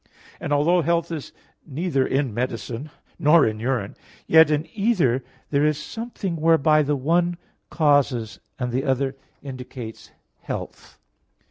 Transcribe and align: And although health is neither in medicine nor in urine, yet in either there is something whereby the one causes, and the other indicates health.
And 0.39 0.51
although 0.51 0.81
health 0.81 1.11
is 1.11 1.31
neither 1.63 2.07
in 2.07 2.33
medicine 2.33 2.89
nor 3.19 3.45
in 3.45 3.59
urine, 3.59 3.95
yet 4.25 4.49
in 4.49 4.67
either 4.73 5.23
there 5.51 5.63
is 5.63 5.77
something 5.77 6.37
whereby 6.37 6.81
the 6.81 6.95
one 6.95 7.37
causes, 7.69 8.39
and 8.57 8.71
the 8.71 8.83
other 8.83 9.15
indicates 9.43 10.09
health. 10.39 10.97